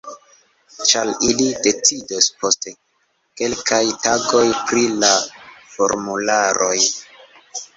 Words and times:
Ĉar 0.91 1.09
ili 1.31 1.49
decidos 1.67 2.29
post 2.39 2.67
kelkaj 3.41 3.83
tagoj 4.07 4.43
pri 4.71 4.87
la 5.05 5.13
formularoj 5.77 6.77